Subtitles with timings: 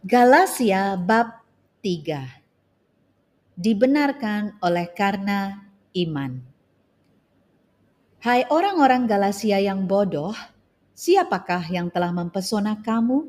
[0.00, 1.44] Galatia bab
[1.84, 2.24] 3
[3.52, 5.60] Dibenarkan oleh karena
[5.92, 6.40] iman.
[8.24, 10.32] Hai orang-orang Galatia yang bodoh,
[10.96, 13.28] siapakah yang telah mempesona kamu?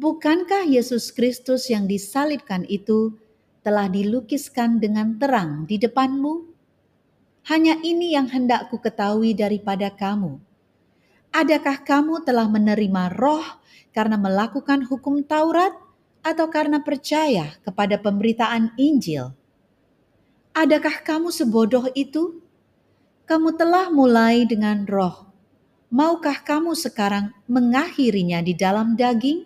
[0.00, 3.20] Bukankah Yesus Kristus yang disalibkan itu
[3.60, 6.48] telah dilukiskan dengan terang di depanmu?
[7.52, 10.40] Hanya ini yang hendak ku ketahui daripada kamu.
[11.34, 13.42] Adakah kamu telah menerima roh
[13.90, 15.74] karena melakukan hukum Taurat
[16.22, 19.34] atau karena percaya kepada pemberitaan Injil?
[20.54, 22.38] Adakah kamu sebodoh itu?
[23.26, 25.26] Kamu telah mulai dengan roh.
[25.90, 29.42] Maukah kamu sekarang mengakhirinya di dalam daging?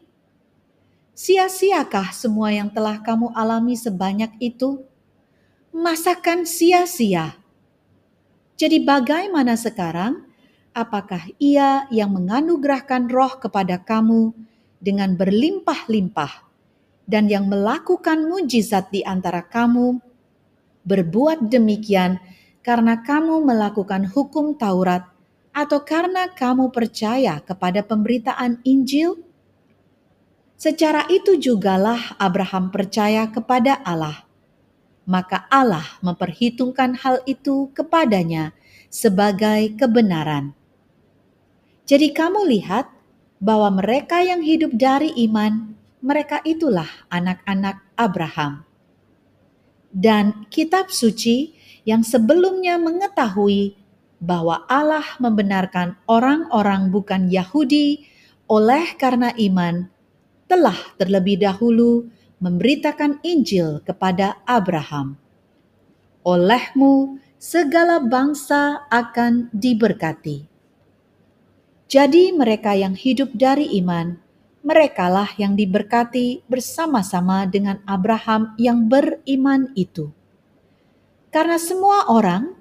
[1.17, 4.85] Sia-siakah semua yang telah kamu alami sebanyak itu?
[5.73, 7.41] Masakan sia-sia?
[8.61, 10.28] Jadi bagaimana sekarang?
[10.79, 14.31] Apakah ia yang menganugerahkan roh kepada kamu
[14.79, 16.47] dengan berlimpah-limpah
[17.11, 19.99] dan yang melakukan mujizat di antara kamu
[20.87, 22.23] berbuat demikian
[22.63, 25.03] karena kamu melakukan hukum Taurat
[25.51, 29.19] atau karena kamu percaya kepada pemberitaan Injil?
[30.59, 34.27] Secara itu jugalah Abraham percaya kepada Allah.
[35.09, 38.53] Maka Allah memperhitungkan hal itu kepadanya
[38.93, 40.58] sebagai kebenaran.
[41.89, 42.93] Jadi kamu lihat
[43.41, 45.73] bahwa mereka yang hidup dari iman,
[46.05, 48.69] mereka itulah anak-anak Abraham.
[49.89, 51.57] Dan kitab suci
[51.89, 53.73] yang sebelumnya mengetahui
[54.21, 58.05] bahwa Allah membenarkan orang-orang bukan Yahudi
[58.53, 59.89] oleh karena iman,
[60.45, 62.05] telah terlebih dahulu
[62.37, 65.17] memberitakan Injil kepada Abraham.
[66.21, 70.48] Olehmu segala bangsa akan diberkati.
[71.89, 74.13] Jadi mereka yang hidup dari iman,
[74.61, 80.13] merekalah yang diberkati bersama-sama dengan Abraham yang beriman itu.
[81.33, 82.53] Karena semua orang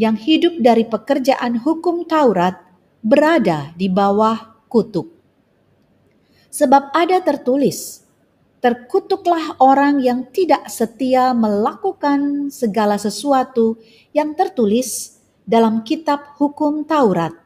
[0.00, 2.64] yang hidup dari pekerjaan hukum Taurat
[3.04, 5.12] berada di bawah kutuk.
[6.48, 8.08] Sebab ada tertulis,
[8.64, 13.76] terkutuklah orang yang tidak setia melakukan segala sesuatu
[14.16, 17.41] yang tertulis dalam kitab hukum Taurat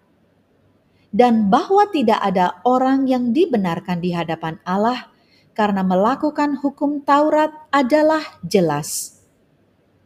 [1.15, 5.09] dan bahwa tidak ada orang yang dibenarkan di hadapan Allah
[5.57, 9.21] karena melakukan hukum Taurat adalah jelas.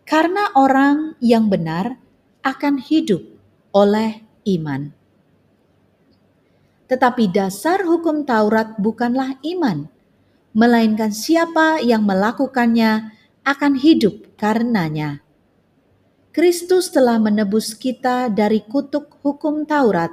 [0.06, 1.98] Karena orang yang benar
[2.46, 3.22] akan hidup
[3.74, 4.90] oleh iman.
[6.90, 9.86] Tetapi dasar hukum Taurat bukanlah iman,
[10.50, 13.14] melainkan siapa yang melakukannya
[13.46, 15.22] akan hidup karenanya.
[16.30, 20.10] Kristus telah menebus kita dari kutuk hukum Taurat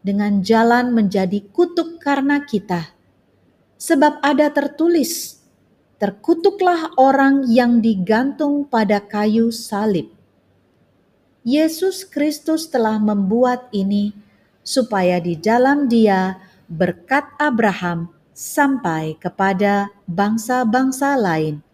[0.00, 2.92] dengan jalan menjadi kutuk karena kita.
[3.80, 5.40] Sebab ada tertulis,
[6.00, 10.12] terkutuklah orang yang digantung pada kayu salib.
[11.40, 14.12] Yesus Kristus telah membuat ini
[14.60, 16.36] supaya di dalam dia
[16.68, 21.64] berkat Abraham sampai kepada bangsa-bangsa lain.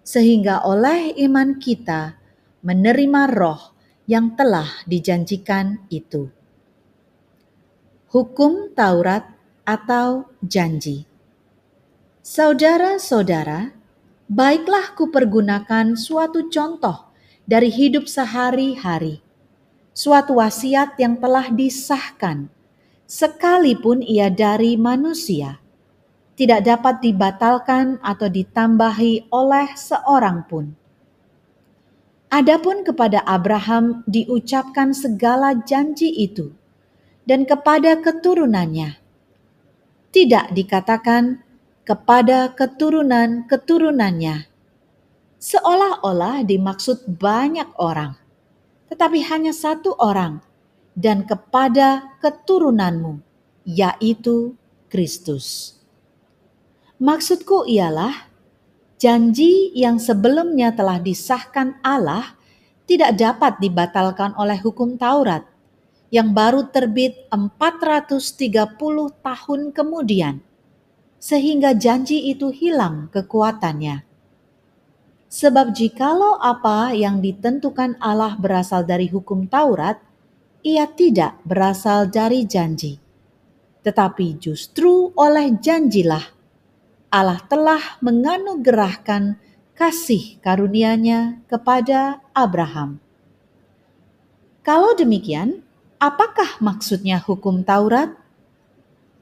[0.00, 2.16] Sehingga oleh iman kita
[2.64, 3.76] menerima roh
[4.08, 6.35] yang telah dijanjikan itu
[8.06, 9.26] hukum Taurat
[9.66, 11.10] atau janji.
[12.22, 13.74] Saudara-saudara,
[14.30, 17.10] baiklah kupergunakan suatu contoh
[17.50, 19.22] dari hidup sehari-hari,
[19.90, 22.46] suatu wasiat yang telah disahkan,
[23.10, 25.58] sekalipun ia dari manusia,
[26.38, 30.78] tidak dapat dibatalkan atau ditambahi oleh seorang pun.
[32.30, 36.54] Adapun kepada Abraham diucapkan segala janji itu
[37.26, 38.96] dan kepada keturunannya.
[40.14, 41.42] Tidak dikatakan
[41.82, 44.48] kepada keturunan-keturunannya,
[45.36, 48.16] seolah-olah dimaksud banyak orang,
[48.88, 50.40] tetapi hanya satu orang,
[50.96, 53.20] dan kepada keturunanmu,
[53.68, 54.56] yaitu
[54.88, 55.76] Kristus.
[56.96, 58.32] Maksudku ialah
[58.96, 62.32] janji yang sebelumnya telah disahkan Allah
[62.88, 65.44] tidak dapat dibatalkan oleh hukum Taurat
[66.14, 68.78] yang baru terbit 430
[69.20, 70.38] tahun kemudian,
[71.18, 74.06] sehingga janji itu hilang kekuatannya.
[75.26, 79.98] Sebab jikalau apa yang ditentukan Allah berasal dari hukum Taurat,
[80.62, 83.02] ia tidak berasal dari janji.
[83.82, 86.36] Tetapi justru oleh janjilah
[87.10, 89.38] Allah telah menganugerahkan
[89.74, 93.02] kasih karunia-Nya kepada Abraham.
[94.66, 95.65] Kalau demikian,
[95.96, 98.26] Apakah maksudnya hukum Taurat?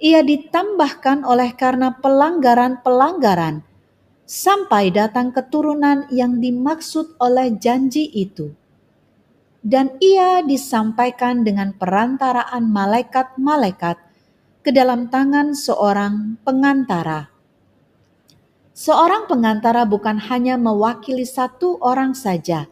[0.05, 3.65] ia ditambahkan oleh karena pelanggaran-pelanggaran
[4.29, 8.53] sampai datang keturunan yang dimaksud oleh janji itu.
[9.65, 13.97] Dan ia disampaikan dengan perantaraan malaikat-malaikat
[14.61, 17.33] ke dalam tangan seorang pengantara.
[18.77, 22.69] Seorang pengantara bukan hanya mewakili satu orang saja,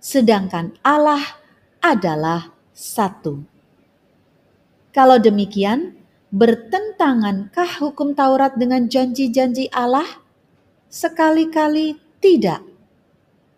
[0.00, 1.20] sedangkan Allah
[1.84, 3.42] adalah satu.
[4.94, 5.98] Kalau demikian,
[6.30, 10.06] bertentangankah hukum Taurat dengan janji-janji Allah?
[10.86, 12.62] Sekali-kali tidak.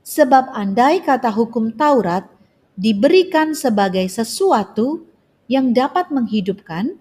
[0.01, 2.25] Sebab andai kata hukum Taurat
[2.81, 5.05] diberikan sebagai sesuatu
[5.53, 6.97] yang dapat menghidupkan,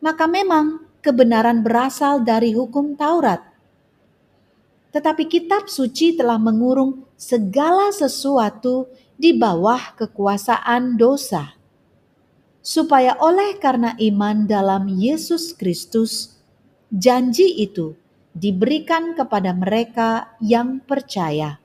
[0.00, 3.44] maka memang kebenaran berasal dari hukum Taurat.
[4.88, 8.88] Tetapi kitab suci telah mengurung segala sesuatu
[9.20, 11.57] di bawah kekuasaan dosa
[12.68, 16.36] supaya oleh karena iman dalam Yesus Kristus,
[16.92, 17.96] janji itu
[18.36, 21.56] diberikan kepada mereka yang percaya.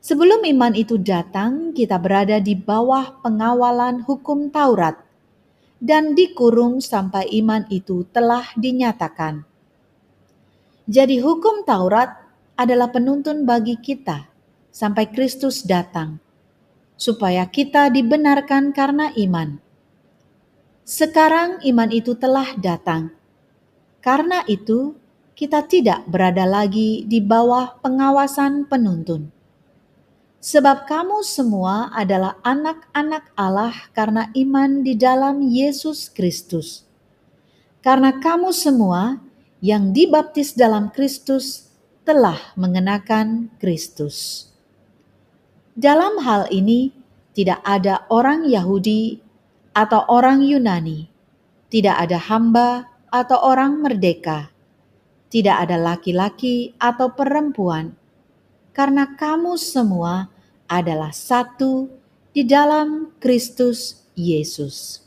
[0.00, 4.96] Sebelum iman itu datang, kita berada di bawah pengawalan hukum Taurat
[5.76, 9.44] dan dikurung sampai iman itu telah dinyatakan.
[10.88, 12.16] Jadi, hukum Taurat
[12.56, 14.24] adalah penuntun bagi kita
[14.72, 16.16] sampai Kristus datang,
[16.96, 19.65] supaya kita dibenarkan karena iman
[20.86, 23.10] sekarang iman itu telah datang.
[23.98, 24.94] Karena itu,
[25.34, 29.34] kita tidak berada lagi di bawah pengawasan penuntun.
[30.38, 36.86] Sebab kamu semua adalah anak-anak Allah karena iman di dalam Yesus Kristus.
[37.82, 39.18] Karena kamu semua
[39.58, 41.66] yang dibaptis dalam Kristus
[42.06, 44.46] telah mengenakan Kristus.
[45.74, 46.94] Dalam hal ini,
[47.34, 49.25] tidak ada orang Yahudi
[49.76, 51.12] atau orang Yunani,
[51.68, 54.48] tidak ada hamba atau orang merdeka,
[55.28, 57.92] tidak ada laki-laki atau perempuan,
[58.72, 60.32] karena kamu semua
[60.64, 61.92] adalah satu
[62.32, 65.04] di dalam Kristus Yesus.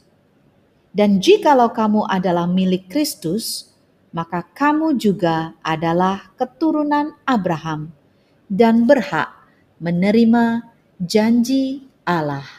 [0.93, 3.73] Dan jikalau kamu adalah milik Kristus,
[4.13, 7.89] maka kamu juga adalah keturunan Abraham
[8.49, 9.33] dan berhak
[9.81, 10.65] menerima
[11.01, 12.58] janji Allah.